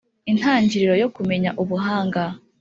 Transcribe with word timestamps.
Intangiriro 0.31 0.93
yo 1.01 1.07
kumenya 1.15 1.49
Ubuhanga, 1.61 2.23